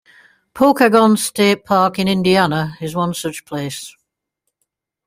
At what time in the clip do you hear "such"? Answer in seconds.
3.13-3.45